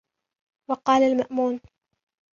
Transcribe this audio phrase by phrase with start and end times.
[0.69, 1.59] وَقَالَ الْمَأْمُونُ